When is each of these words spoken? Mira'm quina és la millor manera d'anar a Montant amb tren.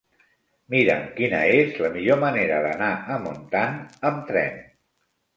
Mira'm 0.75 1.01
quina 1.17 1.41
és 1.57 1.75
la 1.85 1.91
millor 1.97 2.17
manera 2.23 2.57
d'anar 2.63 2.87
a 3.15 3.19
Montant 3.27 3.77
amb 4.11 4.23
tren. 4.31 4.57